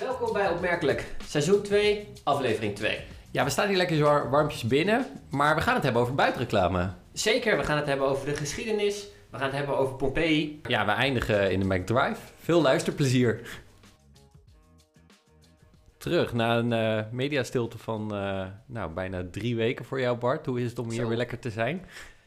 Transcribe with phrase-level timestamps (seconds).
[0.00, 3.00] Welkom bij Opmerkelijk, seizoen 2, aflevering 2.
[3.30, 6.90] Ja, we staan hier lekker zo warmpjes binnen, maar we gaan het hebben over buitenreclame.
[7.12, 10.60] Zeker, we gaan het hebben over de geschiedenis, we gaan het hebben over Pompeii.
[10.62, 12.20] Ja, we eindigen in de McDrive.
[12.38, 13.60] Veel luisterplezier.
[15.98, 20.46] Terug na een eh, mediastilte van eh, nou, bijna drie weken voor jou, Bart.
[20.46, 21.86] Hoe is het om hier weer lekker te zijn?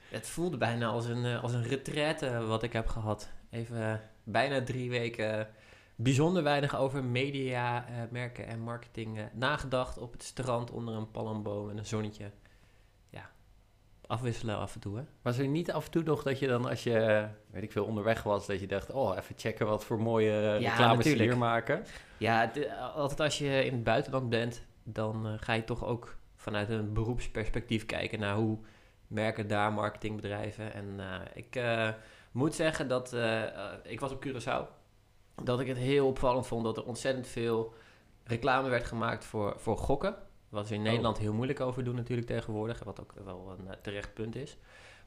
[0.10, 3.30] Het voelde bijna als een, eh, als een retraite wat ik heb gehad.
[3.50, 5.48] Even bijna drie weken
[5.96, 11.12] bijzonder weinig over media, eh, merken en marketing eh, nagedacht op het strand onder een
[11.12, 12.32] palmboom en een zonnetje.
[13.10, 13.30] Ja,
[14.08, 15.04] afwisselen af en toe hè.
[15.22, 17.72] Was er niet af en toe nog dat je dan, als je, eh, weet ik
[17.72, 20.96] veel, onderweg was, dat je dacht, oh, even checken wat voor mooie Ja, reclames ze
[20.96, 21.30] natuurlijk.
[21.30, 21.86] hier maken?
[22.18, 22.52] Ja,
[22.96, 27.86] altijd als je in het buitenland bent, dan ga je toch ook vanuit een beroepsperspectief
[27.86, 28.58] kijken naar hoe
[29.08, 30.74] merken daar marketingbedrijven.
[30.74, 31.00] En
[31.34, 31.62] ik
[32.32, 33.16] moet zeggen dat
[33.84, 34.83] ik was op Curaçao,
[35.44, 37.74] dat ik het heel opvallend vond dat er ontzettend veel
[38.24, 40.16] reclame werd gemaakt voor, voor gokken.
[40.50, 40.88] Wat we in Oh.
[40.88, 44.58] Nederland heel moeilijk over doen natuurlijk tegenwoordig, wat ook wel een eh, terecht punt is.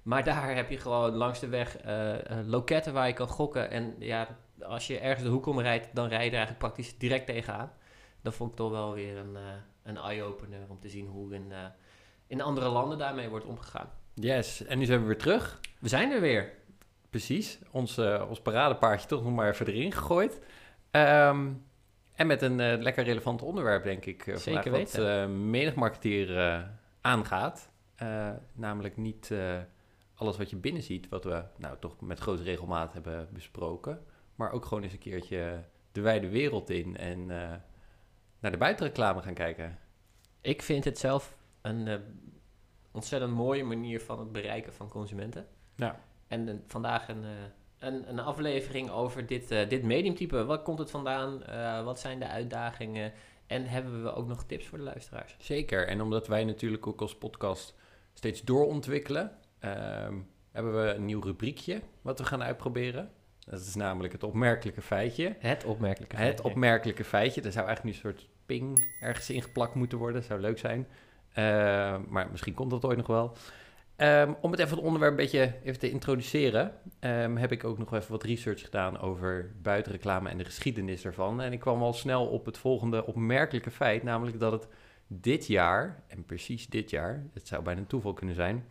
[0.03, 3.71] Maar daar heb je gewoon langs de weg eh, eh, loketten waar je kan gokken.
[3.71, 6.99] En ja, als je ergens de hoek om rijdt, dan rij je er eigenlijk praktisch
[6.99, 7.73] direct tegenaan.
[8.23, 9.37] Dat vond ik toch wel weer een,
[9.83, 11.53] een eye-opener om te zien hoe in,
[12.27, 13.91] in andere landen daarmee wordt omgegaan.
[14.15, 15.61] Yes, en nu zijn we weer terug.
[15.79, 16.53] We zijn er weer.
[17.17, 20.41] Precies, ons, eh, ons paradepaardje toch nog maar even erin gegooid.
[20.91, 21.53] Ehm,
[22.15, 24.27] en met een eh, lekker relevant onderwerp, denk ik.
[24.27, 25.23] eh, Zeker vandaag, Wat weten.
[25.23, 26.65] eh, menig marketeer
[27.01, 27.71] aangaat.
[28.53, 29.35] Namelijk niet
[30.15, 34.05] alles wat je binnen ziet, wat we nou toch met grote regelmaat hebben besproken.
[34.35, 37.27] Maar ook gewoon eens een keertje de wijde wereld in en
[38.41, 39.79] naar de buitenreclame gaan kijken.
[40.41, 42.03] Ik vind het zelf een
[42.93, 45.47] ontzettend mooie manier van het bereiken van consumenten.
[45.77, 46.01] Ja.
[46.29, 47.31] En vandaag een, eh,
[47.79, 50.45] een, een aflevering over dit, eh, dit mediumtype.
[50.45, 51.45] Wat komt het vandaan?
[51.45, 53.13] Eh, wat zijn de uitdagingen?
[53.47, 55.37] En hebben we ook nog tips voor de luisteraars?
[55.39, 57.75] Zeker, en omdat wij natuurlijk ook als podcast
[58.15, 60.15] steeds doorontwikkelen, ehm,
[60.53, 63.11] hebben we een nieuw rubriekje wat we gaan uitproberen.
[63.39, 65.37] Dat is namelijk het opmerkelijke feitje.
[65.39, 66.45] Het opmerkelijke Het feitje.
[66.45, 70.23] opmerkelijke feitje, er zou eigenlijk nu een soort ping ergens ingeplakt moeten worden.
[70.23, 70.87] zou leuk zijn.
[72.09, 73.37] Maar misschien komt dat ooit nog wel.
[73.97, 77.79] Ehm, om het even het onderwerp een beetje even te introduceren, ehm, heb ik ook
[77.79, 81.41] nog even wat research gedaan over buitenreclame en de geschiedenis daarvan.
[81.41, 84.69] En ik kwam al snel op het volgende opmerkelijke feit, namelijk dat het
[85.07, 88.65] dit jaar, en precies dit jaar, het zou bijna een toeval kunnen zijn,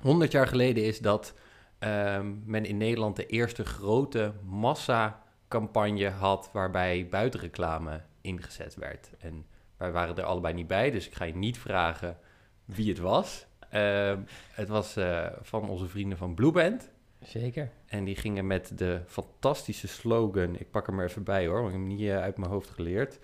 [0.00, 1.34] 100 jaar geleden is dat
[1.78, 9.10] ehm, men in Nederland de eerste grote massacampagne had waarbij buitenreclame ingezet werd.
[9.18, 9.46] En
[9.76, 12.18] wij waren er allebei niet bij, dus ik ga je niet vragen
[12.64, 13.46] wie het was.
[13.70, 14.18] Ehm,
[14.52, 16.90] het was eh, van onze vrienden van Blueband.
[17.22, 17.70] Zeker.
[17.86, 21.66] En die gingen met de fantastische slogan, ik pak hem er even bij hoor, want
[21.66, 23.18] ik heb hem niet eh, uit mijn hoofd geleerd.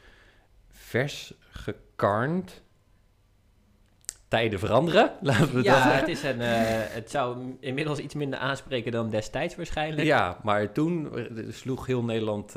[0.68, 2.62] Vers gekarnd.
[4.28, 6.48] Tijden veranderen, laten we dat Ja, het, is een, eh,
[6.94, 10.06] het zou inmiddels iets minder aanspreken dan destijds waarschijnlijk.
[10.06, 11.12] Ja, maar toen
[11.50, 12.56] sloeg heel Nederland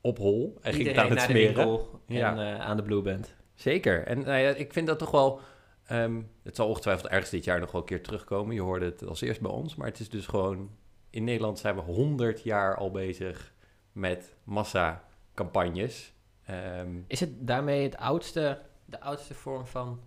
[0.00, 1.80] op hol en ging het aan het de smeren.
[2.08, 2.58] en Ja.
[2.58, 3.34] aan de Blue Band.
[3.54, 4.06] Zeker.
[4.06, 5.40] En nou ik vind dat toch wel...
[5.88, 8.54] ehm, het zal ongetwijfeld ergens dit jaar nog wel een keer terugkomen.
[8.54, 9.74] Je hoorde het als eerst bij ons.
[9.74, 10.70] Maar het is dus gewoon...
[11.10, 13.52] In Nederland zijn we 100 jaar al bezig
[13.92, 16.12] met massacampagnes.
[16.44, 20.00] Ehm Is het daarmee het oudste, de oudste vorm van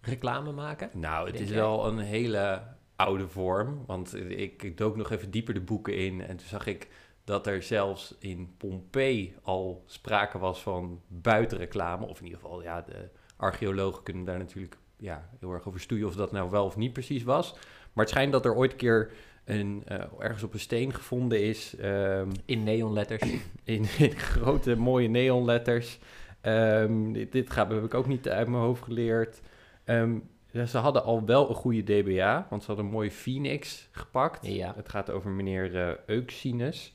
[0.00, 0.90] reclame maken?
[0.92, 1.58] nou, het is jij?
[1.58, 2.62] wel een hele
[2.96, 3.84] oude vorm.
[3.86, 6.20] Want ik, ik dook nog even dieper de boeken in.
[6.20, 6.88] En toen zag ik
[7.24, 12.06] dat er zelfs in Pompeii al sprake was van buitenreclame.
[12.06, 16.06] Of in ieder geval, ja, de archeologen kunnen daar natuurlijk ja, heel erg over stoeien
[16.06, 17.52] of dat nou wel of niet precies was.
[17.92, 19.10] Maar het schijnt dat er ooit een keer
[19.44, 21.76] een, eh, ergens op een steen gevonden is.
[21.76, 23.22] ehm, In neonletters.
[23.64, 25.98] in, in grote mooie neonletters.
[26.40, 29.40] Ehm, dit, dit gaat, heb ik ook niet uit mijn hoofd geleerd.
[29.84, 30.18] Ehm,
[30.66, 34.46] ze hadden al wel een goede DBA, want ze hadden een mooie Phoenix gepakt.
[34.46, 34.72] Ja.
[34.76, 36.92] Het gaat over meneer eh Euxinus.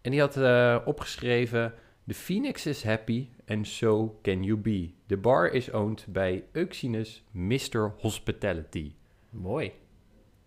[0.00, 1.74] En die had eh, opgeschreven...
[2.10, 4.94] The Phoenix is happy and so can you be.
[5.06, 7.92] The bar is owned by Euxinus Mr.
[8.00, 8.94] Hospitality.
[9.30, 9.72] Mooi.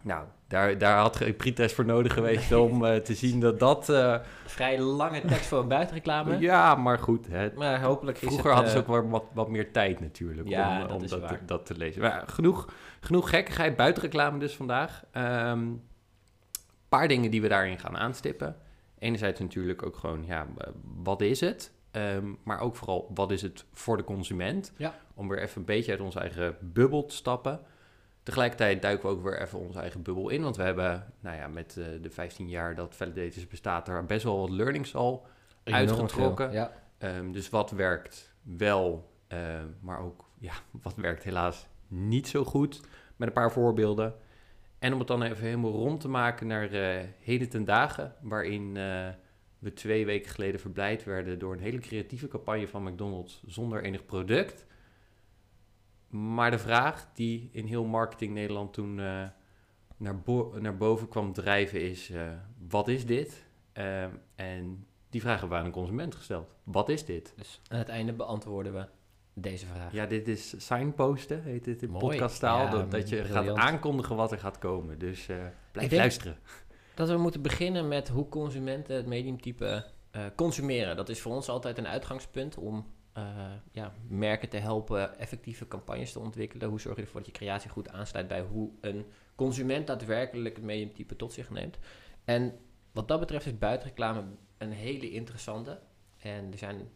[0.01, 3.89] Nou, daar, daar had ik pretest voor nodig geweest om eh, te zien dat dat...
[3.89, 6.39] eh, Vrij lange tekst voor een buitenreclame.
[6.39, 8.53] ja, maar goed, hè, Maar hopelijk is Vroeger het...
[8.53, 11.27] hadden ze eh, ook wel wat, wat meer tijd natuurlijk Ja, om, dat om dat,
[11.27, 12.01] te, dat te lezen.
[12.01, 12.67] Maar genoeg,
[12.99, 15.03] genoeg gekkigheid, buitenreclame dus vandaag.
[15.11, 15.81] Een
[16.89, 18.55] paar dingen die we daarin gaan aanstippen.
[19.03, 20.67] Enerzijds natuurlijk ook gewoon, ja, eh,
[21.03, 21.71] wat is het?
[21.91, 24.73] Ehm, maar ook vooral, wat is het voor de consument?
[24.77, 24.95] Ja.
[25.13, 27.59] Om weer even een beetje uit onze eigen bubbel te stappen.
[28.23, 30.41] Tegelijkertijd duiken we ook weer even onze eigen bubbel in.
[30.41, 34.23] Want we hebben, nou ja, met eh, de 15 jaar dat Validators bestaat, er best
[34.23, 35.27] wel wat learnings al
[35.63, 36.51] enorm uitgetrokken.
[36.51, 36.71] Ja.
[36.97, 40.53] Ehm, dus wat werkt wel, ehm, maar ook ja,
[40.83, 42.81] wat werkt helaas niet zo goed.
[43.15, 44.15] Met een paar voorbeelden.
[44.83, 48.77] En om het dan even helemaal rond te maken naar eh, heden ten dagen, waarin
[48.77, 49.09] eh,
[49.59, 54.05] we twee weken geleden verblijd werden door een hele creatieve campagne van McDonald's zonder enig
[54.05, 54.65] product.
[56.07, 59.27] Maar de vraag die in heel marketing Nederland toen eh,
[59.97, 60.15] naar,
[60.59, 62.11] naar boven kwam drijven is,
[62.69, 63.45] wat is dit?
[63.73, 66.55] Ehm, en die hebben we aan een consument gesteld.
[66.63, 67.33] Wat is dit?
[67.37, 68.85] Dus aan het einde beantwoorden we
[69.33, 69.91] deze vraag.
[69.91, 72.05] Ja, dit is signposten, heet het in Mooi.
[72.05, 72.65] podcasttaal.
[72.65, 73.47] Ja, dat, dat je briljant.
[73.47, 74.99] gaat aankondigen wat er gaat komen.
[74.99, 75.37] Dus eh,
[75.71, 76.37] blijf luisteren.
[76.95, 80.95] Dat we moeten beginnen met hoe consumenten het mediumtype eh, consumeren.
[80.95, 83.23] Dat is voor ons altijd een uitgangspunt om eh,
[83.71, 86.69] ja, merken te helpen effectieve campagnes te ontwikkelen.
[86.69, 89.05] Hoe zorg je ervoor dat je creatie goed aansluit bij hoe een
[89.35, 91.77] consument daadwerkelijk het mediumtype tot zich neemt.
[92.23, 92.57] En
[92.91, 94.23] wat dat betreft is buitenreclame
[94.57, 95.79] een hele interessante.
[96.19, 96.89] En er zijn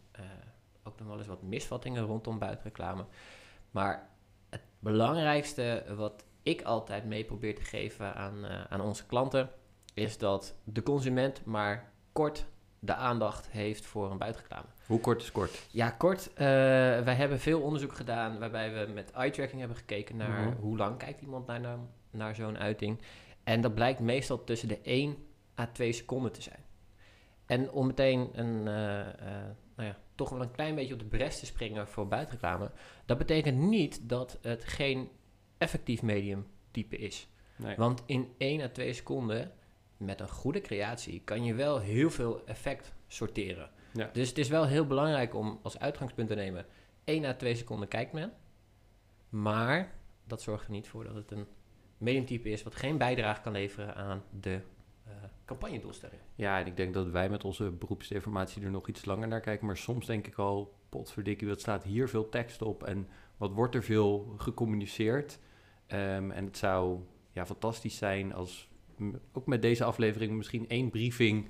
[0.88, 3.04] ook nog wel eens wat misvattingen rondom buitenreclame.
[3.70, 4.08] Maar
[4.50, 9.50] het belangrijkste wat ik altijd mee probeer te geven aan, eh, aan onze klanten
[9.94, 12.46] is dat de consument maar kort
[12.80, 14.66] de aandacht heeft voor een buitenreclame.
[14.86, 15.66] Hoe kort is kort?
[15.70, 16.32] Ja, kort.
[16.32, 16.44] eh,
[17.04, 20.56] wij hebben veel onderzoek gedaan waarbij we met eye-tracking hebben gekeken naar Mhm.
[20.60, 21.78] hoe lang kijkt iemand naar, naar,
[22.10, 23.00] naar zo'n uiting.
[23.44, 25.16] En dat blijkt meestal tussen de 1
[25.58, 26.64] à 2 seconden te zijn.
[27.46, 29.36] En om meteen een, eh,
[29.78, 32.70] nou ja, toch wel een klein beetje op de bres te springen voor buitenreclame,
[33.06, 35.08] dat betekent niet dat het geen
[35.58, 37.28] effectief medium type is.
[37.56, 37.76] Nee.
[37.76, 39.52] Want in 1 à 2 seconden,
[39.96, 43.70] met een goede creatie, kan je wel heel veel effect sorteren.
[43.92, 44.10] Ja.
[44.12, 46.66] Dus het is wel heel belangrijk om als uitgangspunt te nemen,
[47.04, 48.32] 1 à 2 seconden kijkt men.
[49.28, 49.94] Maar
[50.24, 51.46] dat zorgt er niet voor dat het een
[51.98, 54.60] mediumtype is wat geen bijdrage kan leveren aan de
[55.08, 56.20] eh campagnedoelstelling.
[56.34, 59.66] Ja, en ik denk dat wij met onze beroepsdeformatie er nog iets langer naar kijken.
[59.66, 63.74] Maar soms denk ik al, potverdikkie, wat staat hier veel tekst op en wat wordt
[63.74, 65.38] er veel gecommuniceerd.
[65.86, 67.00] Ehm, en het zou
[67.32, 68.68] ja, fantastisch zijn als
[69.32, 71.48] ook met deze aflevering misschien één briefing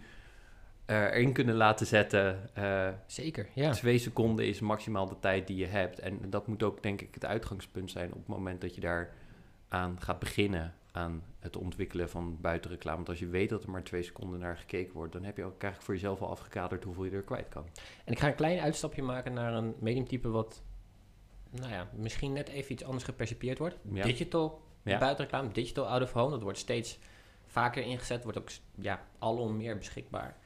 [0.86, 2.54] erin kunnen laten zetten.
[2.54, 3.70] Eh, Zeker, ja.
[3.70, 5.98] Twee seconden is maximaal de tijd die je hebt.
[5.98, 9.14] En dat moet ook, denk ik, het uitgangspunt zijn op het moment dat je daar
[9.68, 12.96] aan gaat beginnen aan het ontwikkelen van buitenreclame.
[12.96, 15.44] Want als je weet dat er maar twee seconden naar gekeken wordt, dan heb je
[15.44, 17.64] ook eigenlijk voor jezelf al afgekaderd hoeveel je er kwijt kan.
[18.04, 20.62] En ik ga een klein uitstapje maken naar een mediumtype wat,
[21.50, 23.76] nou ja, misschien net even iets anders gepercipieerd wordt.
[23.92, 24.02] Ja.
[24.02, 24.98] Digital Ja.
[24.98, 26.98] buitenreclame, digital out of home, dat wordt steeds
[27.46, 30.36] vaker ingezet, wordt ook ja, alom meer beschikbaar.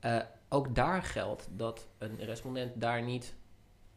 [0.00, 3.34] Eh, ook daar geldt dat een respondent daar niet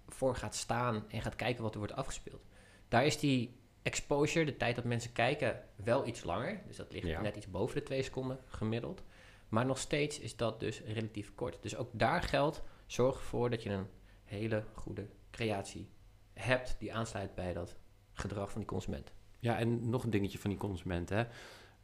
[0.07, 2.45] voor gaat staan en gaat kijken wat er wordt afgespeeld.
[2.88, 6.62] Daar is die exposure, de tijd dat mensen kijken, wel iets langer.
[6.68, 7.22] Dus dat ligt Ja.
[7.22, 9.04] net iets boven de twee seconden gemiddeld.
[9.50, 11.58] Maar nog steeds is dat dus relatief kort.
[11.62, 13.88] Dus ook daar geldt, zorg ervoor dat je een
[14.24, 15.90] hele goede creatie
[16.34, 17.76] hebt die aansluit bij dat
[18.14, 19.12] gedrag van die consument.
[19.40, 21.24] Ja, en nog een dingetje van die consument, hè.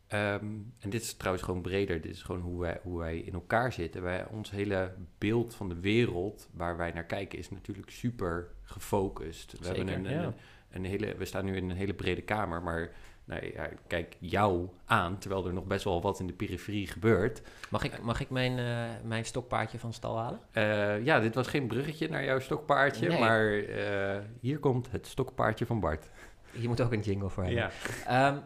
[0.08, 0.46] Ehm,
[0.80, 2.02] en dit is trouwens gewoon breder.
[2.02, 4.02] Dit is gewoon hoe wij, hoe wij in elkaar zitten.
[4.02, 9.52] Wij, ons hele beeld van de wereld waar wij naar kijken is natuurlijk super gefocust.
[9.52, 10.24] We, Zeker, hebben een, ja.
[10.24, 10.34] een,
[10.70, 12.92] een hele, we staan nu in een hele brede kamer, maar
[13.26, 17.42] nou, ja, kijk jou aan, terwijl er nog best wel wat in de periferie gebeurt.
[17.70, 20.40] Mag ik, mag ik mijn, eh, mijn stokpaardje van stal halen?
[20.52, 23.20] Eh, ja, dit was geen bruggetje naar jouw stokpaardje, Nee.
[23.20, 26.10] maar eh, hier komt het stokpaardje van Bart.
[26.52, 27.62] Je moet ook een jingle voor hebben.
[27.62, 27.72] Ja.
[28.08, 28.40] Ehm,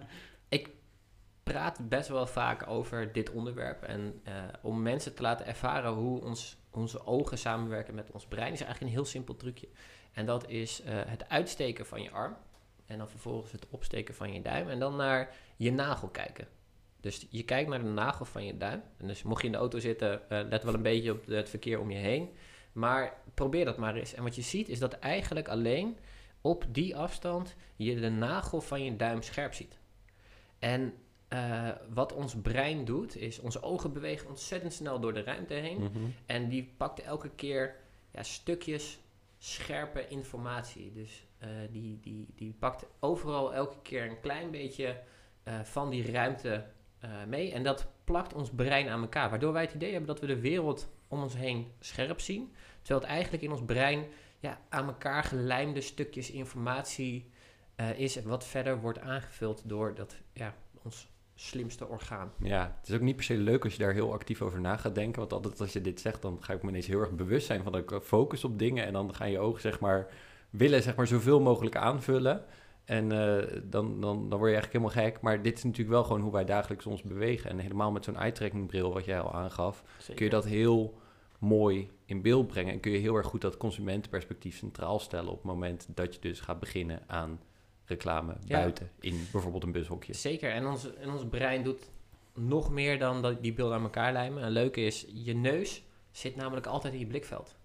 [0.49, 0.69] ik
[1.43, 3.83] praat best wel vaak over dit onderwerp.
[3.83, 4.21] En
[4.61, 8.81] om mensen te laten ervaren hoe ons, onze ogen samenwerken met ons brein, is eigenlijk
[8.81, 9.67] een heel simpel trucje.
[10.13, 12.35] En dat is eh, het uitsteken van je arm.
[12.85, 14.69] En dan vervolgens het opsteken van je duim.
[14.69, 16.47] En dan naar je nagel kijken.
[17.01, 18.81] Dus je kijkt naar de nagel van je duim.
[18.97, 21.49] En dus mocht je in de auto zitten, eh, let wel een beetje op het
[21.49, 22.29] verkeer om je heen.
[22.71, 24.13] Maar probeer dat maar eens.
[24.13, 25.97] En wat je ziet is dat eigenlijk alleen
[26.41, 29.79] op die afstand je de nagel van je duim scherp ziet.
[30.59, 30.93] En
[31.27, 35.81] eh, wat ons brein doet, is onze ogen bewegen ontzettend snel door de ruimte heen.
[35.81, 35.89] Mhm.
[36.25, 37.75] En die pakt elke keer
[38.11, 38.99] ja, stukjes
[39.39, 40.91] scherpe informatie.
[40.91, 45.01] Dus eh, die, die, die pakt overal elke keer een klein beetje
[45.43, 46.65] eh, van die ruimte
[46.99, 47.51] eh, mee.
[47.51, 49.29] En dat plakt ons brein aan elkaar.
[49.29, 52.53] Waardoor wij het idee hebben dat we de wereld om ons heen scherp zien.
[52.81, 54.05] Terwijl het eigenlijk in ons brein
[54.39, 57.31] ja, aan elkaar gelijmde stukjes informatie
[57.95, 58.23] is.
[58.23, 61.07] Wat verder wordt aangevuld door dat, ja, ons
[61.39, 62.31] slimste orgaan.
[62.37, 64.77] Ja, het is ook niet per se leuk als je daar heel actief over na
[64.77, 65.19] gaat denken.
[65.19, 67.63] Want altijd als je dit zegt, dan ga ik me ineens heel erg bewust zijn
[67.63, 68.85] van dat ik focus op dingen.
[68.85, 70.07] En dan gaan je ogen zeg maar
[70.49, 72.45] willen zeg maar zoveel mogelijk aanvullen.
[72.85, 75.21] En eh, dan, dan, dan word je eigenlijk helemaal gek.
[75.21, 77.49] Maar dit is natuurlijk wel gewoon hoe wij dagelijks ons bewegen.
[77.49, 79.83] En helemaal met zo'n eye-tracking wat jij al aangaf,
[80.15, 80.99] kun je dat heel
[81.39, 82.73] mooi in beeld brengen.
[82.73, 86.21] En kun je heel erg goed dat consumentenperspectief centraal stellen op het moment dat je
[86.21, 87.39] dus gaat beginnen aan
[87.89, 88.59] reclame Ja.
[88.59, 90.13] buiten in bijvoorbeeld een bushokje.
[90.13, 91.89] Zeker, en ons, en ons brein doet
[92.33, 94.43] nog meer dan dat die beelden aan elkaar lijmen.
[94.43, 97.57] En leuke is, je neus zit namelijk altijd in je blikveld.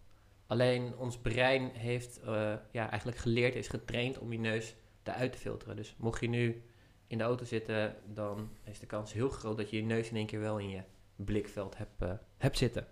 [0.47, 5.39] Alleen ons brein heeft eh, ja, eigenlijk geleerd, is getraind om je neus eruit te
[5.39, 5.77] filteren.
[5.77, 6.63] Dus mocht je nu
[7.07, 10.17] in de auto zitten, dan is de kans heel groot dat je je neus in
[10.17, 10.83] één keer wel in je
[11.17, 12.87] blikveld hebt, eh, hebt zitten.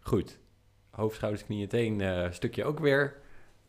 [0.00, 0.38] Goed.
[0.90, 3.21] Hoofd, schouders, knieën, teen eh, stukje ook weer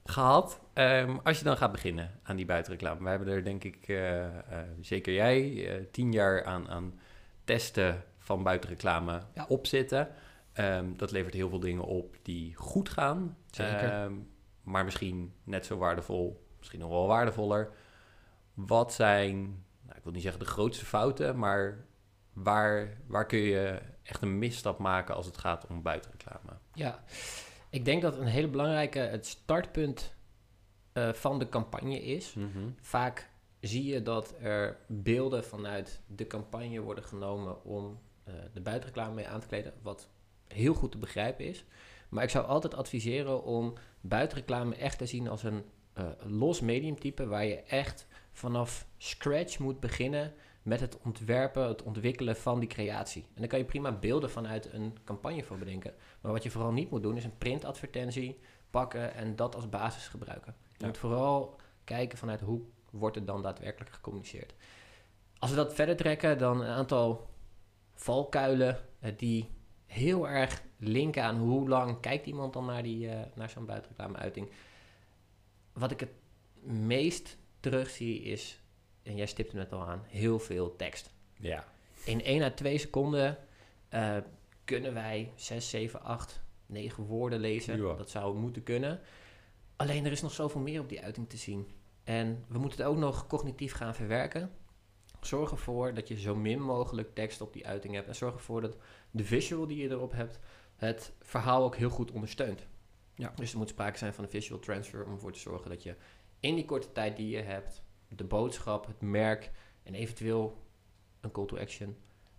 [0.05, 0.59] gehad.
[0.73, 3.03] Ehm, als je dan gaat beginnen aan die buitenreclame.
[3.03, 4.33] We hebben er denk ik, eh, eh,
[4.81, 6.99] zeker jij, eh, tien jaar aan, aan
[7.43, 9.45] testen van buitenreclame Ja.
[9.47, 10.09] op zitten.
[10.53, 13.37] Ehm, dat levert heel veel dingen op die goed gaan.
[13.51, 13.91] Zeker.
[13.91, 14.13] Ehm,
[14.63, 17.69] maar misschien net zo waardevol, misschien nog wel waardevoller.
[18.53, 19.35] Wat zijn,
[19.81, 21.85] nou, ik wil niet zeggen de grootste fouten, maar
[22.33, 26.51] waar, waar kun je echt een misstap maken als het gaat om buitenreclame?
[26.73, 27.03] Ja,
[27.73, 30.13] ik denk dat een hele belangrijke, het startpunt
[30.91, 32.35] eh, van de campagne is.
[32.81, 39.13] Vaak zie je dat er beelden vanuit de campagne worden genomen om eh, de buitenreclame
[39.13, 40.09] mee aan te kleden, wat
[40.47, 41.65] heel goed te begrijpen is.
[42.09, 45.63] Maar ik zou altijd adviseren om buitenreclame echt te zien als een
[45.93, 50.33] eh, los mediumtype, waar je echt vanaf scratch moet beginnen
[50.63, 53.21] met het ontwerpen, het ontwikkelen van die creatie.
[53.21, 55.93] En dan kan je prima beelden vanuit een campagne voor bedenken.
[56.21, 58.39] Maar wat je vooral niet moet doen, is een printadvertentie
[58.69, 60.55] pakken en dat als basis gebruiken.
[60.71, 60.85] Je Ja.
[60.85, 64.53] moet vooral kijken vanuit hoe wordt het dan daadwerkelijk gecommuniceerd.
[65.39, 67.29] Als we dat verder trekken, dan een aantal
[67.93, 69.49] valkuilen eh, die
[69.85, 74.49] heel erg linken aan hoe lang kijkt iemand dan naar, die, eh, naar zo'n buitenreclame-uiting.
[75.73, 76.11] Wat ik het
[76.71, 78.61] meest terugzie is,
[79.03, 81.11] en jij stipte het al aan, heel veel tekst.
[81.39, 81.65] Ja.
[82.05, 83.37] In 1 à 2 seconden
[83.89, 84.17] eh,
[84.65, 87.77] kunnen wij 6, 7, 8, 9 woorden lezen.
[87.77, 87.93] Ja.
[87.93, 88.99] Dat zou moeten kunnen.
[89.75, 91.67] Alleen er is nog zoveel meer op die uiting te zien.
[92.03, 94.51] En we moeten het ook nog cognitief gaan verwerken.
[95.21, 98.07] Zorg ervoor dat je zo min mogelijk tekst op die uiting hebt.
[98.07, 98.77] En zorg ervoor dat
[99.11, 100.39] de visual die je erop hebt,
[100.75, 102.67] het verhaal ook heel goed ondersteunt.
[103.15, 103.33] Ja.
[103.35, 105.95] Dus er moet sprake zijn van een visual transfer om ervoor te zorgen dat je
[106.39, 107.82] in die korte tijd die je hebt,
[108.15, 109.51] de boodschap, het merk
[109.83, 110.61] en eventueel
[111.21, 111.95] een call to action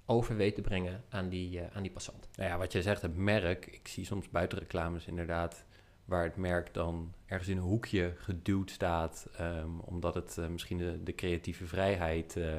[0.07, 2.29] over weet te brengen aan die, eh, aan die passant.
[2.37, 3.67] Nou ja, wat jij zegt, het merk.
[3.67, 5.65] Ik zie soms buitenreclames inderdaad
[6.05, 10.79] waar het merk dan ergens in een hoekje geduwd staat, ehm, omdat het eh, misschien
[10.79, 12.55] de, de creatieve vrijheid eh,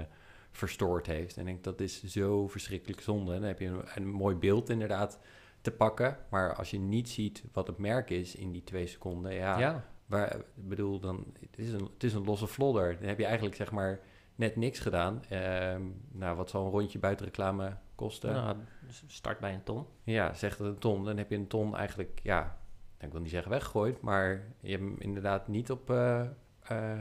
[0.52, 1.36] verstoord heeft.
[1.38, 3.34] En ik denk dat is zo verschrikkelijk zonde.
[3.34, 5.20] Dan heb je een, een mooi beeld inderdaad
[5.62, 9.34] te pakken, maar als je niet ziet wat het merk is in die twee seconden,
[9.34, 9.86] ja, ja.
[10.06, 12.98] Waar, ik bedoel, dan, het, is een, het is een losse vlodder.
[13.00, 14.00] Dan heb je eigenlijk zeg maar
[14.36, 15.24] net niks gedaan.
[15.30, 15.82] Ehm,
[16.12, 18.34] nou, wat zal een rondje buitenreclame kosten?
[18.34, 19.86] Nou, dus start bij een ton.
[20.04, 21.06] Ja, zeg dat een ton.
[21.06, 22.58] Dan heb je een ton eigenlijk, ja,
[23.00, 26.22] ik wil niet zeggen weggegooid, maar je hebt hem inderdaad niet op, eh,
[26.62, 27.00] eh,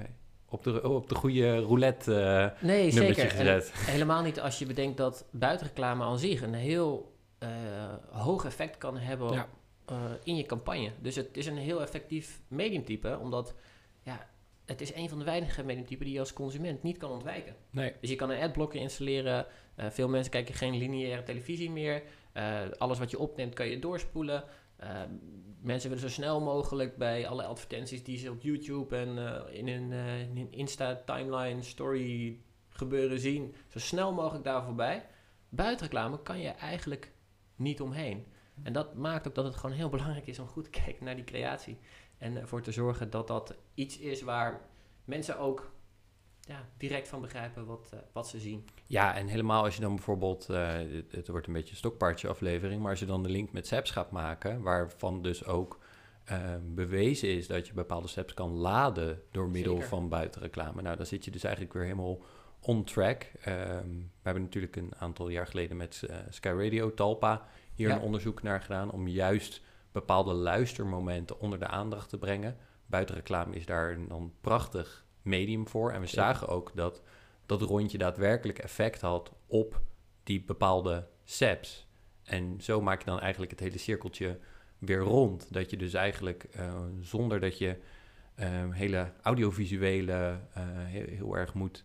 [0.48, 3.24] op, de, op de goede roulette eh, Nee, zeker.
[3.24, 3.72] En gezet.
[3.94, 7.12] helemaal niet als je bedenkt dat buitenreclame aan zich een heel
[8.10, 9.46] hoog effect kan hebben Ja.
[9.86, 10.92] Eh, in je campagne.
[11.00, 13.54] Dus het is een heel effectief mediumtype, omdat
[14.02, 14.28] ja,
[14.64, 17.56] het is een van de weinige mediumtypen die je als consument niet kan ontwijken.
[17.70, 17.92] Nee.
[18.00, 19.46] Dus je kan een adblocker installeren.
[19.74, 22.02] Eh, veel mensen kijken geen lineaire televisie meer.
[22.32, 24.44] Eh, alles wat je opneemt kan je doorspoelen.
[25.60, 29.08] Mensen willen zo snel mogelijk bij alle advertenties die ze op YouTube en
[29.52, 35.06] in hun in hun Insta timeline story gebeuren zien, zo snel mogelijk daar voorbij.
[35.48, 37.12] Buitenreclame kan je eigenlijk
[37.56, 38.26] niet omheen.
[38.62, 41.16] En dat maakt ook dat het gewoon heel belangrijk is om goed te kijken naar
[41.16, 41.78] die creatie.
[42.18, 44.60] En ervoor te zorgen dat dat iets is waar
[45.04, 45.72] mensen ook
[46.40, 48.64] ja, direct van begrijpen wat, eh, wat ze zien.
[48.86, 52.28] Ja, en helemaal als je dan bijvoorbeeld, eh, het, het wordt een beetje een stokpaardje
[52.28, 55.78] aflevering, maar als je dan de link met SEPs gaat maken, waarvan dus ook
[56.24, 59.88] eh, bewezen is dat je bepaalde SEPs kan laden door middel Zeker.
[59.88, 60.82] van buitenreclame.
[60.82, 62.20] Nou, dan zit je dus eigenlijk weer helemaal
[62.60, 63.22] on track.
[63.40, 67.94] Ehm, we hebben natuurlijk een aantal jaar geleden met Sky Radio, Talpa, hier Ja.
[67.94, 69.62] een onderzoek naar gedaan om juist
[69.92, 72.56] bepaalde luistermomenten onder de aandacht te brengen.
[72.86, 75.92] Buitenreclame is daar een dan prachtig medium voor.
[75.92, 77.02] En we zagen ook dat
[77.46, 79.80] dat rondje daadwerkelijk effect had op
[80.22, 81.86] die bepaalde SEPs.
[82.24, 84.38] En zo maak je dan eigenlijk het hele cirkeltje
[84.78, 85.52] weer rond.
[85.52, 87.76] Dat je dus eigenlijk eh, zonder dat je
[88.34, 91.84] eh, hele audiovisuele eh, heel, heel erg moet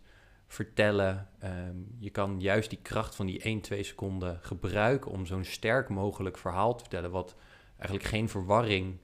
[0.52, 1.28] vertellen.
[1.38, 5.88] ehm, je kan juist die kracht van die 1, 2 seconden gebruiken om zo'n sterk
[5.88, 7.10] mogelijk verhaal te vertellen.
[7.10, 7.34] Wat
[7.76, 8.98] eigenlijk geen verwarring,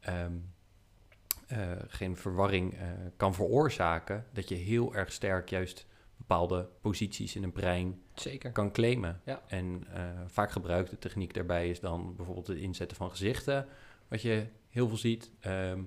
[0.00, 0.32] ehm,
[1.46, 4.24] eh, geen verwarring eh, kan veroorzaken.
[4.32, 5.86] Dat je heel erg sterk juist
[6.16, 8.52] bepaalde posities in een brein Zeker.
[8.52, 9.20] kan claimen.
[9.24, 9.42] Ja.
[9.46, 13.66] En eh, vaak gebruikte techniek daarbij is dan bijvoorbeeld het inzetten van gezichten,
[14.08, 15.30] wat je heel veel ziet.
[15.40, 15.82] Ehm,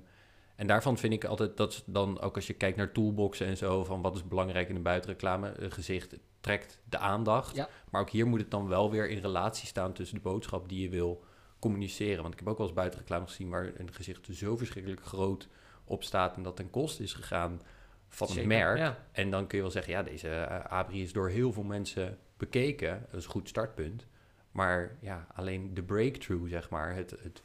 [0.61, 3.83] en daarvan vind ik altijd dat dan ook als je kijkt naar toolboxen en zo,
[3.83, 7.55] van wat is belangrijk in de buitenreclame, een gezicht trekt de aandacht.
[7.55, 7.69] Ja.
[7.89, 10.81] Maar ook hier moet het dan wel weer in relatie staan tussen de boodschap die
[10.81, 11.23] je wil
[11.59, 12.21] communiceren.
[12.21, 15.47] Want ik heb ook wel eens buitenreclame gezien waar een gezicht zo verschrikkelijk groot
[15.83, 17.61] op staat en dat ten koste is gegaan
[18.07, 18.77] van Zeker, merk.
[18.77, 19.05] Ja.
[19.11, 22.17] En dan kun je wel zeggen, ja, deze eh, Abri is door heel veel mensen
[22.37, 23.05] bekeken.
[23.09, 24.05] Dat is een goed startpunt.
[24.51, 27.41] Maar ja, alleen de breakthrough, zeg maar, het, het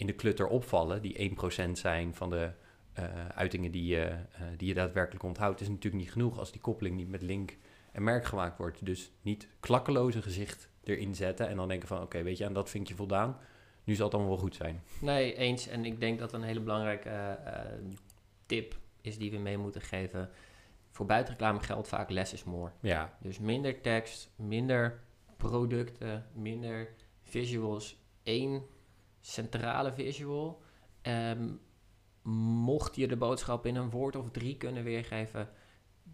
[0.00, 1.36] in de klutter opvallen, die
[1.68, 2.50] 1% zijn van de
[2.92, 6.60] eh, uitingen die je, eh, die je daadwerkelijk onthoudt, is natuurlijk niet genoeg als die
[6.60, 7.56] koppeling niet met link
[7.92, 8.84] en merk gemaakt wordt.
[8.84, 12.52] Dus niet klakkeloos een gezicht erin zetten en dan denken van, oké, weet je, aan
[12.52, 13.38] dat vind je voldaan.
[13.84, 14.82] Nu zal het allemaal wel goed zijn.
[15.00, 15.66] Nee, eens.
[15.68, 17.60] En ik denk dat een hele belangrijke eh,
[18.46, 20.30] tip is die we mee moeten geven.
[20.90, 22.70] Voor buitenreclame geldt vaak less is more.
[22.80, 25.00] Ja, Dus minder tekst, minder
[25.36, 26.88] producten, minder
[27.22, 27.98] visuals.
[28.22, 28.62] één
[29.20, 30.62] centrale visual.
[31.02, 31.48] Ehm,
[32.62, 35.48] mocht je de boodschap in een woord of drie kunnen weergeven,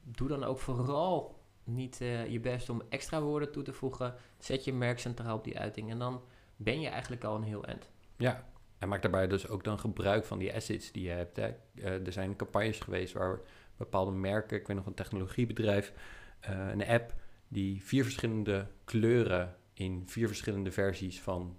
[0.05, 4.15] doe dan ook vooral niet eh, je best om extra woorden toe te voegen.
[4.39, 6.23] Zet je merk centraal op die uiting en dan
[6.57, 7.91] ben je eigenlijk al een heel eind.
[8.17, 8.45] Ja,
[8.79, 11.37] en maak daarbij dus ook dan gebruik van die assets die je hebt.
[11.37, 11.47] Hè.
[11.75, 13.41] Eh, er zijn campagnes geweest waar
[13.77, 15.93] bepaalde merken, ik weet nog een technologiebedrijf,
[16.41, 17.15] eh, een app
[17.49, 21.57] die vier verschillende kleuren in vier verschillende versies van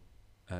[0.47, 0.57] eh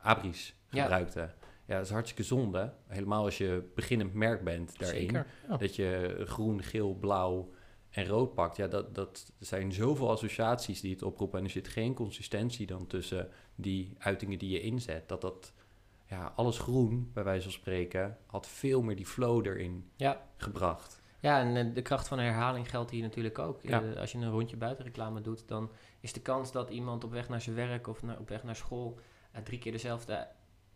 [0.00, 1.20] Abris gebruikte.
[1.64, 1.74] Ja.
[1.76, 2.72] dat is hartstikke zonde.
[2.86, 5.10] Helemaal als je beginnend merk bent daarin.
[5.48, 5.56] Ja.
[5.58, 7.50] Dat je groen, geel, blauw
[7.90, 8.56] en rood pakt.
[8.56, 11.38] Ja, dat, dat zijn zoveel associaties die het oproepen.
[11.38, 15.08] En er zit geen consistentie dan tussen die uitingen die je inzet.
[15.08, 15.52] Dat dat,
[16.06, 20.26] ja, alles groen, bij wijze van spreken, had veel meer die flow erin Ja.
[20.36, 21.00] gebracht.
[21.20, 23.62] Ja, en eh, de kracht van herhaling geldt hier natuurlijk ook.
[23.62, 23.82] Ja.
[23.82, 25.70] Eh, als je een rondje buitenreclame doet, dan
[26.00, 28.56] is de kans dat iemand op weg naar zijn werk of naar, op weg naar
[28.56, 28.98] school
[29.44, 30.28] drie keer dezelfde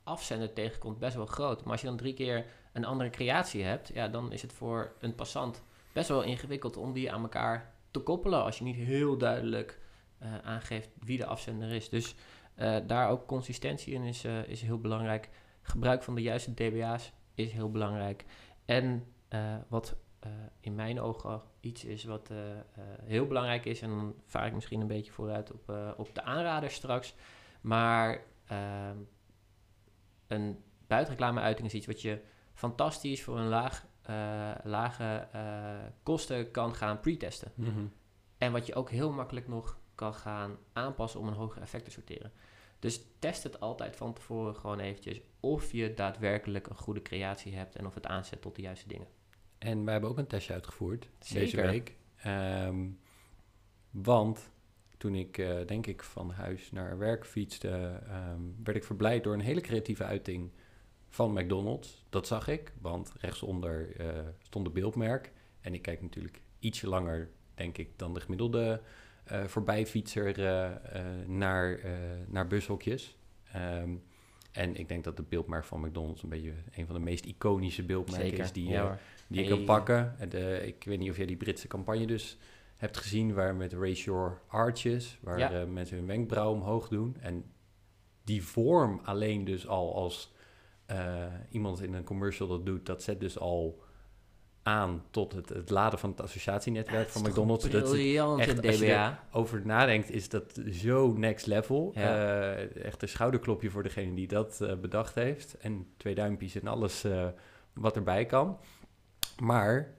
[0.03, 1.63] afzender tegenkomt best wel groot.
[1.63, 4.93] Maar als je dan drie keer een andere creatie hebt, ja, dan is het voor
[4.99, 5.63] een passant
[5.93, 9.81] best wel ingewikkeld om die aan elkaar te koppelen als je niet heel duidelijk
[10.19, 11.89] eh, aangeeft wie de afzender is.
[11.89, 12.15] Dus
[12.55, 15.29] eh, daar ook consistentie in is, eh, is heel belangrijk.
[15.63, 18.25] Gebruik van de juiste DBA's is heel belangrijk.
[18.65, 22.59] En eh, wat eh, in mijn ogen iets is wat eh, eh,
[23.05, 23.81] heel belangrijk is.
[23.81, 27.15] En dan vaar ik misschien een beetje vooruit op, eh, op de aanraders straks.
[27.61, 28.21] Maar
[28.53, 28.97] ehm,
[30.27, 32.21] een buitenreclame-uiting is iets wat je
[32.55, 37.53] fantastisch voor een laag, eh, lage eh, kosten kan gaan pre-testen.
[38.39, 41.91] En wat je ook heel makkelijk nog kan gaan aanpassen om een hoger effect te
[41.91, 42.33] sorteren.
[42.79, 47.77] Dus test het altijd van tevoren gewoon eventjes of je daadwerkelijk een goede creatie hebt
[47.77, 49.07] en of het aanzet tot de juiste dingen.
[49.59, 51.97] En wij hebben ook een testje uitgevoerd deze week.
[52.17, 52.89] Ehm,
[53.91, 54.51] want
[55.03, 57.69] toen ik, eh, denk ik, van huis naar werk fietste,
[58.09, 60.51] ehm, werd ik verblijd door een hele creatieve uiting
[61.09, 62.05] van McDonald's.
[62.11, 64.07] Dat zag ik, want rechtsonder eh,
[64.39, 65.33] stond de beeldmerk.
[65.61, 68.81] En ik kijk natuurlijk ietsje langer, denk ik, dan de gemiddelde
[69.25, 70.41] eh voorbijfietser
[71.27, 71.81] naar,
[72.27, 73.17] naar bushokjes.
[73.53, 73.91] Ehm,
[74.53, 77.83] en ik denk dat het beeldmerk van McDonald's een beetje een van de meest iconische
[77.83, 78.99] beeldmerken is die, ja, hoor.
[79.27, 79.57] die je Hey.
[79.57, 80.15] kan pakken.
[80.19, 82.39] En de, ik weet niet of jij die Britse campagne dus
[82.83, 85.53] hebt gezien, waar met Raise Your Arches, waar Ja.
[85.53, 87.17] eh, mensen hun wenkbrauw omhoog doen.
[87.21, 87.45] En
[88.25, 90.33] die vorm alleen dus al als
[90.87, 93.83] eh, iemand in een commercial dat doet, dat zet dus al
[94.63, 97.71] aan tot het, het laden van het associatienetwerk van McDonald's.
[97.71, 97.83] Dat
[98.41, 101.91] echt, als je over nadenkt, is dat zo next level.
[101.95, 102.55] Ja.
[102.55, 105.57] Eh, echt een schouderklopje voor degene die dat bedacht heeft.
[105.59, 107.05] En twee duimpjes en alles
[107.73, 108.59] wat erbij kan.
[109.43, 109.95] Maar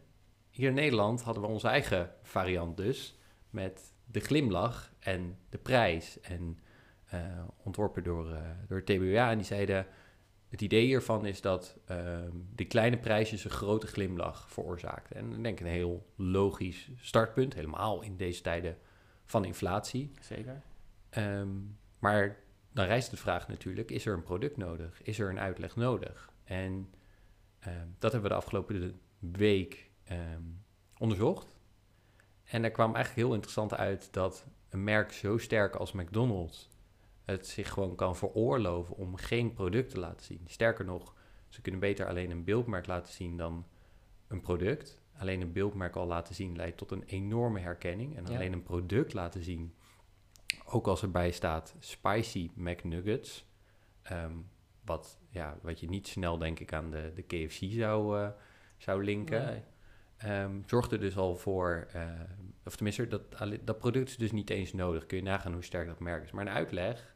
[0.54, 3.18] hier in Nederland hadden we onze eigen variant dus.
[3.50, 6.20] Met de glimlach en de prijs.
[6.20, 6.60] En
[7.06, 7.20] eh,
[7.64, 8.90] ontworpen door, eh, door het.
[8.90, 9.88] En die zeiden,
[10.50, 15.16] het idee hiervan is dat ehm, de kleine prijsjes een grote glimlach veroorzaakten.
[15.16, 17.54] En ik denk een heel logisch startpunt.
[17.54, 18.78] Helemaal in deze tijden
[19.26, 20.12] van inflatie.
[20.22, 20.62] Zeker.
[21.10, 21.50] Ehm,
[22.00, 22.38] maar
[22.72, 25.02] dan rijst de vraag natuurlijk, is er een product nodig?
[25.04, 26.30] Is er een uitleg nodig?
[26.44, 26.90] En
[27.60, 30.42] ehm, dat hebben we de afgelopen week ehm,
[30.98, 31.58] onderzocht.
[32.44, 36.70] En daar kwam eigenlijk heel interessant uit dat een merk zo sterk als McDonald's
[37.24, 40.42] het zich gewoon kan veroorloven om geen product te laten zien.
[40.46, 41.16] Sterker nog,
[41.50, 43.66] ze kunnen beter alleen een beeldmerk laten zien dan
[44.28, 45.02] een product.
[45.18, 48.18] Alleen een beeldmerk al laten zien leidt tot een enorme herkenning.
[48.18, 48.36] En Ja.
[48.36, 49.74] alleen een product laten zien,
[50.66, 53.46] ook als erbij staat spicy McNuggets,
[54.02, 54.36] ehm,
[54.86, 58.30] wat, ja, wat je niet snel denk ik aan de, de KFC zou, eh,
[58.78, 59.46] zou linken.
[59.46, 59.64] Nee.
[60.24, 62.10] Ehm, zorgt er dus al voor, eh,
[62.66, 63.22] of tenminste, dat,
[63.64, 65.06] dat product is dus niet eens nodig.
[65.06, 66.32] Kun je nagaan hoe sterk dat merk is.
[66.32, 67.16] Maar een uitleg,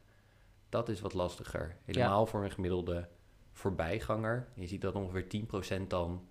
[0.68, 1.76] dat is wat lastiger.
[1.84, 3.08] Helemaal voor een gemiddelde
[3.52, 4.48] voorbijganger.
[4.54, 6.28] Je ziet dat ongeveer 10% dan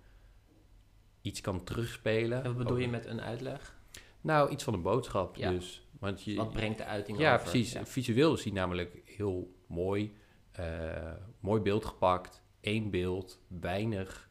[1.22, 2.38] iets kan terugspelen.
[2.38, 3.76] En wat bedoel je met een uitleg?
[4.20, 5.50] Nou, iets van een boodschap Ja.
[5.50, 5.86] dus.
[5.98, 7.48] Want je, Wat brengt de uiting ja, over?
[7.50, 7.72] precies.
[7.72, 7.86] Ja.
[7.86, 10.16] Visueel is die namelijk heel mooi.
[10.52, 12.42] eh, mooi beeld gepakt.
[12.60, 13.40] Eén beeld.
[13.48, 14.27] Weinig,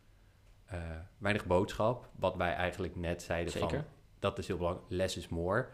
[0.68, 0.80] eh,
[1.18, 2.10] weinig boodschap.
[2.16, 3.70] Wat wij eigenlijk net zeiden van...
[3.70, 3.86] Zeker.
[4.20, 4.90] Dat is heel belangrijk.
[4.90, 5.68] Less is more.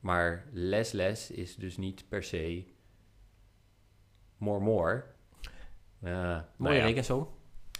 [0.00, 2.64] Maar less less is dus niet per se
[4.36, 5.04] more more.
[5.98, 7.28] Nou Mooie ja, rekensom.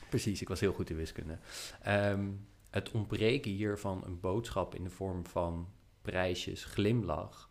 [0.09, 1.38] Precies, ik was heel goed in wiskunde.
[1.83, 2.31] Ehm,
[2.70, 5.68] het ontbreken hier van een boodschap in de vorm van
[6.03, 7.51] prijsjes, glimlach,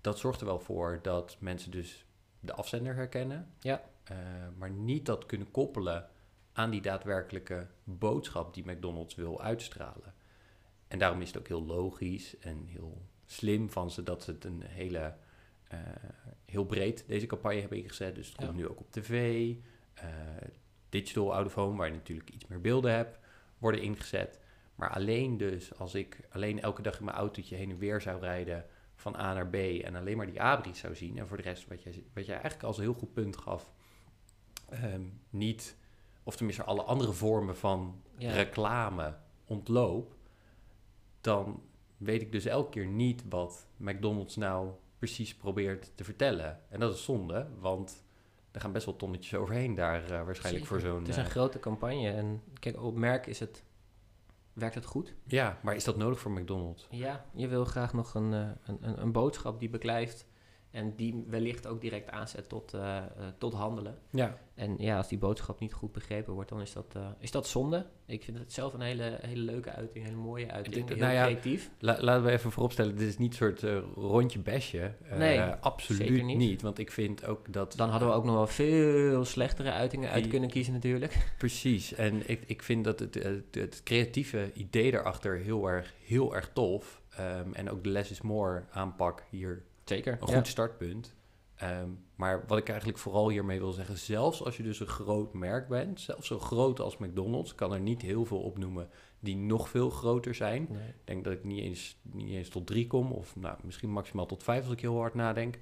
[0.00, 2.06] dat zorgt er wel voor dat mensen dus
[2.40, 3.82] de afzender herkennen, Ja.
[4.04, 4.16] eh,
[4.56, 6.08] maar niet dat kunnen koppelen
[6.54, 10.14] aan die daadwerkelijke boodschap die McDonald's wil uitstralen.
[10.88, 14.44] En daarom is het ook heel logisch en heel slim van ze dat ze het
[14.44, 15.14] een hele,
[15.68, 15.78] eh,
[16.44, 18.14] heel breed deze campagne hebben ingezet.
[18.14, 18.56] Dus het komt Ja.
[18.56, 19.54] nu ook op tv,
[19.94, 20.08] eh,
[20.88, 23.18] digital out of home, waar je natuurlijk iets meer beelden hebt,
[23.58, 24.38] worden ingezet.
[24.74, 28.20] Maar alleen dus, als ik alleen elke dag in mijn autootje heen en weer zou
[28.20, 31.18] rijden van A naar B en alleen maar die abris zou zien.
[31.18, 33.72] En voor de rest, wat jij, wat jij eigenlijk als een heel goed punt gaf,
[34.68, 35.76] ehm, niet,
[36.24, 38.32] of tenminste alle andere vormen van Ja.
[38.32, 40.14] reclame ontloop,
[41.20, 41.62] dan
[41.96, 46.60] weet ik dus elke keer niet wat McDonald's nou precies probeert te vertellen.
[46.68, 48.02] En dat is zonde, want
[48.50, 50.66] er gaan best wel tonnetjes overheen daar eh, waarschijnlijk Zeker.
[50.66, 50.98] voor zo'n...
[50.98, 53.62] Het is een eh, grote campagne en kijk, op merk is het,
[54.52, 55.14] werkt het goed.
[55.26, 56.86] ja, maar is dat nodig voor McDonald's?
[56.90, 60.26] Ja, je wil graag nog een, eh, een, een, een boodschap die beklijft
[60.74, 63.04] en die wellicht ook direct aanzet tot, eh, eh,
[63.38, 63.98] tot handelen.
[64.10, 67.30] Ja, En ja, als die boodschap niet goed begrepen wordt, dan is dat, eh, is
[67.30, 67.86] dat zonde.
[68.06, 71.12] Ik vind het zelf een hele, hele leuke uiting, een hele mooie uiting, heel nou
[71.12, 71.70] ja, creatief.
[71.78, 73.62] La- laten we even vooropstellen, dit is niet een soort
[73.94, 74.94] rondje besje.
[75.16, 76.36] Nee, absoluut zeker niet.
[76.36, 76.62] niet.
[76.62, 77.74] Want ik vind ook dat...
[77.76, 81.16] Dan hadden we ook nog wel veel slechtere uitingen uit kunnen kiezen natuurlijk.
[81.38, 86.34] Precies, en ik, ik vind dat het, het, het creatieve idee daarachter heel erg, heel
[86.34, 87.02] erg tof.
[87.16, 90.18] Ehm, en ook de less is more aanpak hier Zeker.
[90.20, 91.14] een goed startpunt.
[91.54, 95.34] Ehm, maar wat ik eigenlijk vooral hiermee wil zeggen, zelfs als je dus een groot
[95.34, 98.88] merk bent, zelfs zo groot als McDonald's, kan er niet heel veel opnoemen
[99.20, 100.66] die nog veel groter zijn.
[100.70, 100.88] Nee.
[100.88, 104.26] Ik denk dat ik niet eens, niet eens tot drie kom, of nou, misschien maximaal
[104.26, 105.58] tot vijf als ik heel hard nadenk.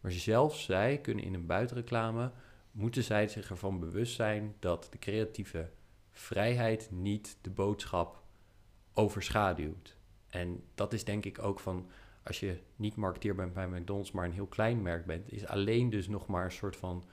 [0.00, 2.32] Maar zelfs zij kunnen in een buitenreclame,
[2.70, 5.70] moeten zij zich ervan bewust zijn dat de creatieve
[6.10, 8.22] vrijheid niet de boodschap
[8.94, 9.96] overschaduwt.
[10.28, 11.90] En dat is denk ik ook van,
[12.28, 15.90] als je niet marketeer bent bij McDonald's, maar een heel klein merk bent, is alleen
[15.90, 17.04] dus nog maar een soort van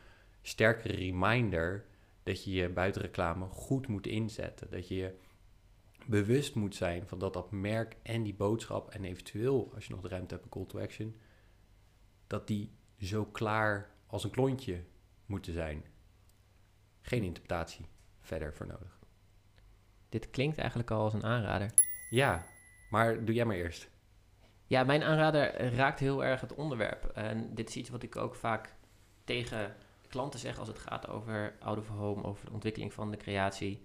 [0.42, 1.86] sterke reminder
[2.24, 4.70] dat je je buitenreclame goed moet inzetten.
[4.70, 5.16] Dat je je
[6.06, 10.02] bewust moet zijn van dat dat merk en die boodschap en eventueel, als je nog
[10.02, 11.16] de ruimte hebt, een call to action,
[12.28, 14.84] dat die zo klaar als een klontje
[15.26, 15.86] moeten zijn.
[17.02, 17.86] Geen interpretatie
[18.20, 19.00] verder voor nodig.
[20.10, 21.74] Dit klinkt eigenlijk al als een aanrader.
[22.10, 22.46] Ja,
[22.90, 23.94] maar doe jij maar eerst.
[24.68, 27.06] Ja, mijn aanrader raakt heel erg het onderwerp.
[27.06, 28.76] En dit is iets wat ik ook vaak
[29.24, 29.76] tegen
[30.08, 33.82] klanten zeg als het gaat over out of home, over de ontwikkeling van de creatie.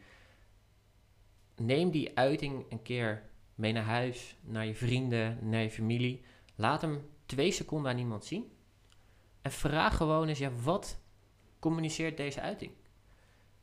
[1.56, 3.22] Neem die uiting een keer
[3.54, 6.24] mee naar huis, naar je vrienden, naar je familie.
[6.54, 8.52] Laat hem twee seconden aan iemand zien.
[9.42, 10.98] En vraag gewoon eens, ja, wat
[11.58, 12.72] communiceert deze uiting?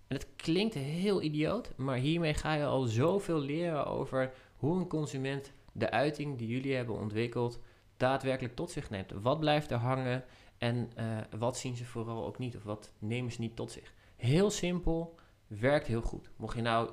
[0.07, 4.87] En het klinkt heel idioot, maar hiermee ga je al zoveel leren over hoe een
[4.87, 7.59] consument de uiting die jullie hebben ontwikkeld
[7.97, 9.11] daadwerkelijk tot zich neemt.
[9.11, 10.23] Wat blijft er hangen
[10.57, 13.93] en eh, wat zien ze vooral ook niet of wat nemen ze niet tot zich?
[14.15, 16.29] Heel simpel, werkt heel goed.
[16.35, 16.91] Mocht je nou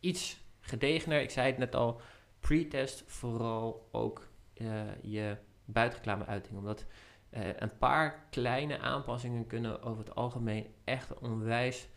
[0.00, 2.00] iets gedegener, ik zei het net al,
[2.40, 6.58] pre-test vooral ook eh, je buitenreclame uiting.
[6.58, 6.84] Omdat
[7.30, 11.88] eh, een paar kleine aanpassingen kunnen over het algemeen echt onwijs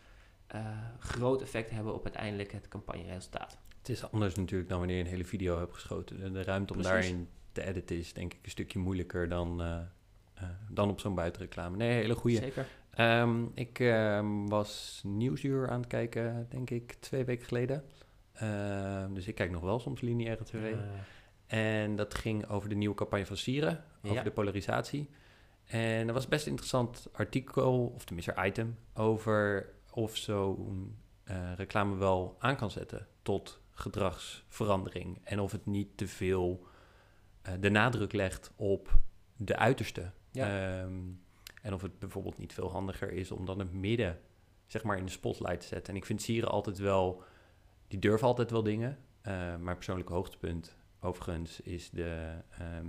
[0.98, 3.58] groot effect hebben op uiteindelijk het campagneresultaat.
[3.78, 6.20] Het is anders natuurlijk dan wanneer je een hele video hebt geschoten.
[6.20, 7.00] De, de ruimte om Precies.
[7.08, 9.80] daarin te editen is denk ik een stukje moeilijker dan, eh,
[10.34, 11.76] eh, dan op zo'n buitenreclame.
[11.76, 12.36] Nee, hele goede.
[12.36, 12.66] Zeker.
[12.90, 17.84] Ehm, ik ehm, was Nieuwsuur aan het kijken, denk ik, twee weken geleden.
[18.32, 20.74] Ehm, dus ik kijk nog wel soms lineaire tv.
[21.46, 24.22] En dat ging over de nieuwe campagne van Sieren, over Ja.
[24.22, 25.08] de polarisatie.
[25.64, 31.96] En er was best een interessant artikel, of tenminste item, over of zo'n eh, reclame
[31.96, 35.20] wel aan kan zetten tot gedragsverandering.
[35.24, 36.66] En of het niet te veel
[37.42, 38.98] eh, de nadruk legt op
[39.36, 40.10] de uiterste.
[40.30, 40.80] Ja.
[40.80, 41.00] Ehm,
[41.62, 44.20] en of het bijvoorbeeld niet veel handiger is om dan het midden,
[44.66, 45.92] zeg maar, in de spotlight te zetten.
[45.92, 47.22] En ik vind Sieren altijd wel,
[47.88, 48.98] die durven altijd wel dingen.
[49.20, 52.86] Eh, mijn persoonlijke hoogtepunt overigens is de, ehm,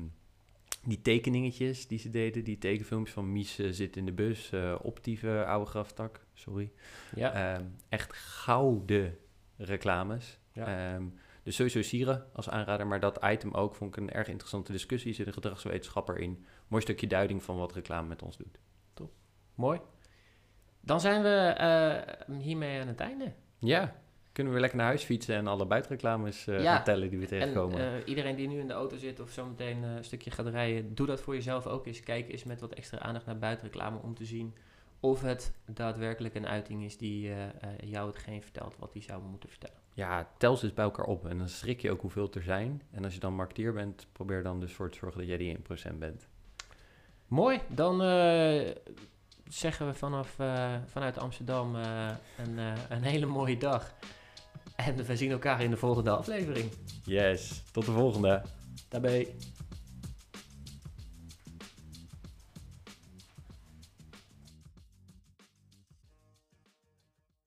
[0.84, 5.46] die tekeningetjes die ze deden, die tekenfilmpjes van Mies eh, zit in de bus, optieve
[5.46, 6.72] oude graftak, sorry.
[7.16, 9.18] Ja, Ehm, echt gouden
[9.58, 10.40] reclames.
[10.66, 10.94] Ja.
[10.96, 11.04] Ehm,
[11.44, 15.14] dus sowieso Sieren als aanrader, maar dat item ook vond ik een erg interessante discussie.
[15.14, 16.46] Zit een gedragswetenschapper in.
[16.68, 18.60] Mooi stukje duiding van wat reclame met ons doet.
[19.56, 19.80] mooi.
[20.82, 23.34] Dan zijn we eh, hiermee aan het einde.
[23.60, 23.96] Ja,
[24.32, 26.76] kunnen we weer lekker naar huis fietsen en alle buitenreclames eh Ja.
[26.76, 27.80] gaan tellen die we En tegenkomen.
[27.80, 30.96] eh, iedereen die nu in de auto zit of zometeen eh, een stukje gaat rijden,
[30.96, 32.00] doe dat voor jezelf ook eens.
[32.04, 34.54] Kijk eens met wat extra aandacht naar buitenreclame om te zien
[35.00, 39.24] of het daadwerkelijk een uiting is die eh, eh, jou hetgeen vertelt wat die zou
[39.24, 39.78] moeten vertellen.
[39.94, 42.82] ja, tel ze eens bij elkaar op en dan schrik je ook hoeveel er zijn.
[42.92, 45.58] En als je dan marketeer bent, probeer dan dus voor te zorgen dat jij die
[45.94, 46.28] 1% bent.
[47.28, 48.76] Mooi, dan eh,
[49.48, 50.36] zeggen we vanaf,
[50.86, 52.58] vanuit Amsterdam een,
[52.90, 53.94] een hele mooie dag.
[54.76, 56.72] En we zien elkaar in de volgende aflevering.
[57.04, 58.42] Yes, tot de volgende.
[58.90, 59.36] Daarbij.